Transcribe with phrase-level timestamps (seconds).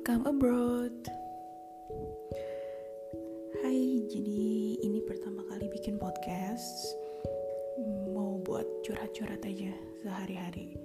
[0.00, 0.96] welcome abroad.
[3.60, 4.40] Hai, jadi
[4.80, 6.96] ini pertama kali bikin podcast.
[8.08, 9.68] Mau buat curhat-curhat aja
[10.00, 10.80] sehari-hari.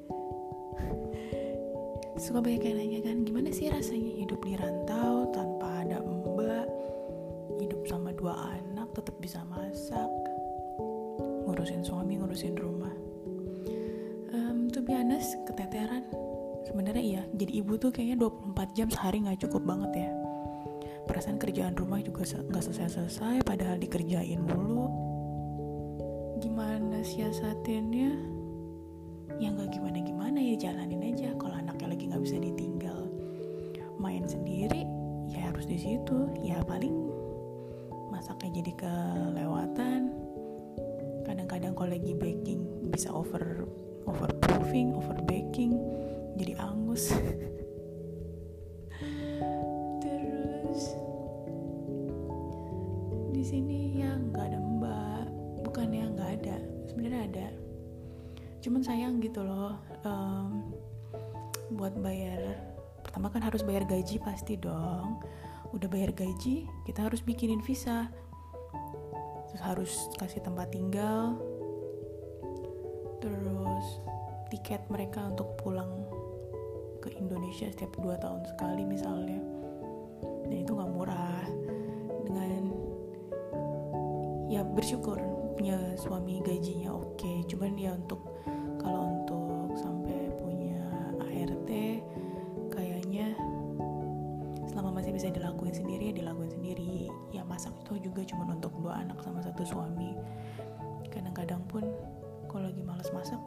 [2.19, 6.67] Suka banyak yang nanya kan, gimana sih rasanya hidup di rantau tanpa ada mbak,
[7.63, 10.11] hidup sama dua anak, tetap bisa masak,
[11.47, 12.91] ngurusin suami, ngurusin rumah.
[14.35, 16.03] Um, to be honest, keteteran
[16.65, 20.11] sebenarnya iya jadi ibu tuh kayaknya 24 jam sehari nggak cukup banget ya.
[21.05, 24.89] Perasaan kerjaan rumah juga nggak selesai-selesai padahal dikerjain mulu.
[26.41, 28.11] Gimana siasatinnya?
[29.37, 31.29] Ya nggak gimana-gimana ya jalanin aja.
[31.37, 32.99] Kalau anaknya lagi nggak bisa ditinggal
[34.01, 34.83] main sendiri
[35.29, 36.25] ya harus di situ.
[36.41, 36.93] Ya paling
[38.09, 40.09] masaknya jadi kelewatan.
[41.21, 43.69] Kadang-kadang kalau lagi baking bisa over
[44.09, 45.77] overproofing over baking
[46.35, 47.15] jadi angus.
[50.03, 50.81] Terus
[53.31, 55.25] di sini ya nggak ada mbak
[55.63, 56.55] bukan ya nggak ada
[56.91, 57.47] sebenarnya ada.
[58.59, 60.71] Cuman sayang gitu loh um,
[61.75, 62.59] buat bayar
[63.01, 65.23] pertama kan harus bayar gaji pasti dong.
[65.71, 68.11] Udah bayar gaji kita harus bikinin visa.
[69.51, 71.39] Terus harus kasih tempat tinggal.
[73.23, 73.85] Terus
[74.51, 76.05] tiket mereka untuk pulang
[77.05, 79.37] ke Indonesia setiap dua tahun sekali misalnya.
[80.49, 81.45] Dan itu nggak murah.
[82.25, 82.73] Dengan
[84.49, 85.21] ya bersyukur
[85.53, 87.13] punya suami gajinya oke.
[87.21, 87.37] Okay.
[87.45, 88.25] cuman ya untuk
[88.81, 90.81] kalau untuk sampai punya
[91.21, 91.69] ART
[92.73, 93.37] kayaknya
[94.65, 97.13] selama masih bisa dilakuin sendiri ya dilakuin sendiri.
[97.29, 100.17] Ya masak itu juga cuma untuk dua anak sama satu suami.
[101.13, 101.85] Kadang-kadang pun
[102.49, 103.39] kalau lagi males masak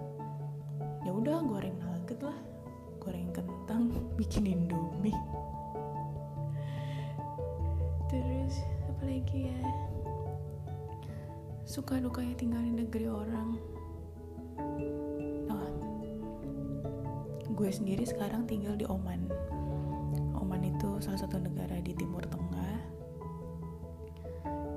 [1.02, 2.36] ya udah goreng nugget lah
[4.18, 5.14] bikin indomie.
[8.10, 8.58] Terus
[8.90, 9.62] apa lagi ya?
[11.62, 13.48] Suka dukanya tinggal di negeri orang.
[15.46, 15.70] Oh,
[17.54, 19.30] gue sendiri sekarang tinggal di Oman.
[20.34, 22.74] Oman itu salah satu negara di Timur Tengah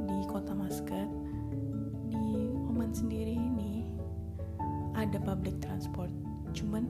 [0.05, 1.09] di kota Muscat.
[2.13, 2.29] Di
[2.69, 3.89] Oman sendiri ini
[4.93, 6.13] ada public transport
[6.53, 6.85] cuman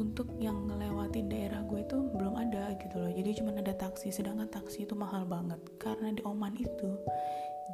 [0.00, 3.12] untuk yang ngelewatin daerah gue itu belum ada gitu loh.
[3.12, 5.60] Jadi cuma ada taksi sedangkan taksi itu mahal banget.
[5.76, 6.96] Karena di Oman itu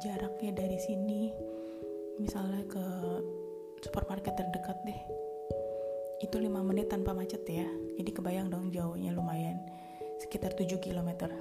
[0.03, 1.31] jaraknya dari sini
[2.19, 2.85] misalnya ke
[3.79, 5.01] supermarket terdekat deh
[6.17, 7.65] itu 5 menit tanpa macet ya.
[7.95, 9.57] Jadi kebayang dong jauhnya lumayan
[10.19, 11.31] sekitar 7 km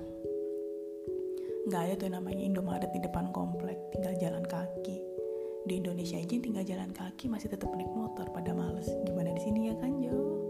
[1.67, 5.03] nggak ada tuh namanya Indomaret di depan komplek tinggal jalan kaki.
[5.67, 8.87] Di Indonesia aja tinggal jalan kaki masih tetap naik motor pada males.
[9.03, 10.46] Gimana di sini ya kan jauh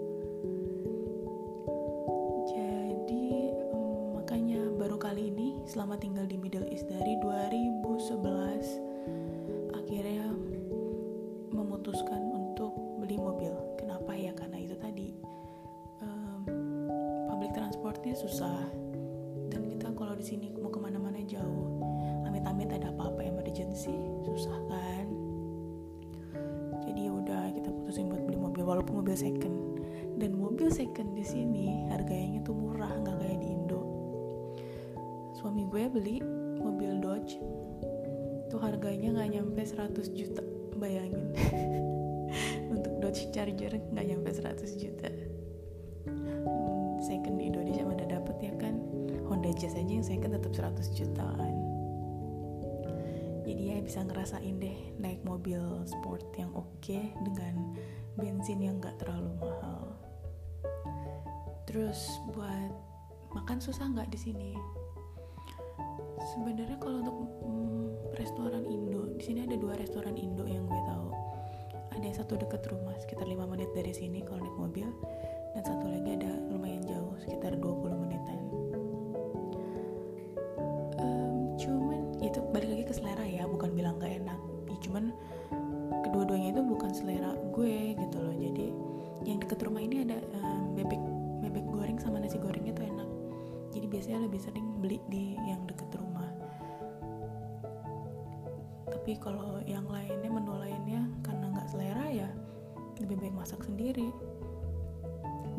[5.76, 10.32] selama tinggal di Middle East dari 2011 akhirnya
[11.52, 13.52] memutuskan untuk beli mobil.
[13.76, 14.32] Kenapa ya?
[14.32, 15.12] Karena itu tadi
[16.00, 16.48] um,
[17.28, 18.72] public transportnya susah.
[19.52, 21.68] Dan kita kalau di sini mau ke mana-mana jauh
[22.24, 23.92] amit-amit ada apa-apa emergency
[24.24, 25.12] susah kan?
[26.88, 29.76] Jadi ya udah kita putusin buat beli mobil walaupun mobil second.
[30.16, 32.55] Dan mobil second di sini harganya tuh
[35.76, 36.24] gue beli
[36.56, 37.36] mobil Dodge
[38.48, 40.40] tuh harganya nggak nyampe 100 juta
[40.80, 41.36] bayangin.
[42.72, 45.12] Untuk Dodge Charger nggak nyampe 100 juta.
[46.08, 48.80] Hmm, second di Indonesia mana dapet ya kan?
[49.28, 51.54] Honda Jazz aja yang second tetap 100 jutaan.
[53.44, 57.76] Jadi ya bisa ngerasain deh naik mobil sport yang oke okay dengan
[58.16, 59.92] bensin yang nggak terlalu mahal.
[61.68, 62.72] Terus buat
[63.36, 64.56] makan susah nggak di sini
[66.24, 71.08] sebenarnya kalau untuk hmm, restoran Indo di sini ada dua restoran Indo yang gue tahu.
[71.96, 74.88] Ada yang satu dekat rumah sekitar 5 menit dari sini kalau naik mobil
[75.56, 78.38] dan satu lagi ada lumayan jauh sekitar 20 menitan.
[81.00, 84.40] Um, cuman itu balik lagi ke selera ya bukan bilang gak enak.
[84.68, 85.12] Ya, cuman
[86.04, 88.36] kedua-duanya itu bukan selera gue gitu loh.
[88.36, 88.66] Jadi
[89.24, 91.00] yang deket rumah ini ada um, bebek
[91.44, 92.95] bebek goreng sama nasi gorengnya tuh enak
[93.86, 96.26] jadi biasanya lebih sering beli di yang deket rumah.
[98.90, 102.26] Tapi kalau yang lainnya menu lainnya karena nggak selera ya
[102.98, 104.10] lebih baik masak sendiri.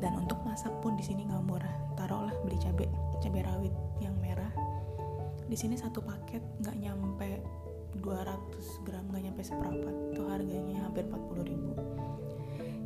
[0.04, 1.72] Dan untuk masak pun di sini nggak murah.
[1.96, 2.92] Taruhlah beli cabai
[3.24, 3.72] cabai rawit
[4.04, 4.52] yang merah.
[5.48, 7.40] Di sini satu paket nggak nyampe
[8.04, 9.96] 200 gram nggak nyampe seperempat.
[10.12, 11.72] Itu harganya hampir 40 ribu.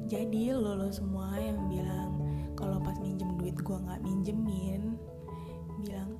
[0.06, 2.14] Jadi lo lo semua yang bilang
[2.54, 5.02] kalau pas minjem duit gue nggak minjemin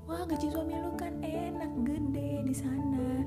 [0.10, 3.22] wah gaji suami lu kan enak gede di sana.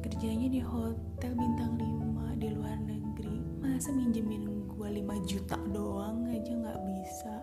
[0.00, 3.36] Kerjanya di hotel bintang 5 di luar negeri.
[3.60, 7.34] Masa minjemin gue 5 juta doang aja nggak bisa?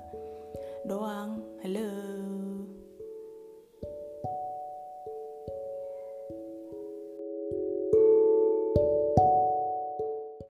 [0.90, 1.46] Doang.
[1.62, 2.53] Halo